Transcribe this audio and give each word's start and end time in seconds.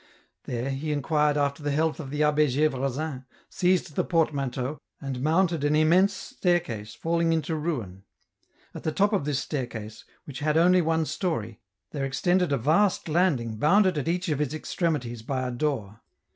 There, 0.45 0.71
he 0.71 0.91
inquired 0.91 1.37
after 1.37 1.61
the 1.61 1.69
health 1.69 1.99
of 1.99 2.09
the 2.09 2.21
Abbd 2.21 2.47
G^vresin, 2.71 3.25
seized 3.51 3.93
the 3.95 4.03
portmanteau, 4.03 4.79
and 4.99 5.21
mounted 5.21 5.63
an 5.63 5.75
immense 5.75 6.15
stair 6.15 6.59
case 6.59 6.95
falling 6.95 7.33
into 7.33 7.55
ruin. 7.55 8.01
At 8.73 8.81
the 8.81 8.91
top 8.91 9.13
of 9.13 9.25
this 9.25 9.37
staircase, 9.37 10.03
which 10.25 10.39
had 10.39 10.57
only 10.57 10.81
one 10.81 11.05
story, 11.05 11.61
there 11.91 12.03
extended 12.03 12.51
a 12.51 12.57
vast 12.57 13.09
landing 13.09 13.57
bounded 13.57 13.95
at 13.95 14.07
each 14.07 14.27
of 14.29 14.41
its 14.41 14.55
extremities 14.55 15.21
by 15.21 15.47
a 15.47 15.51
door. 15.51 16.01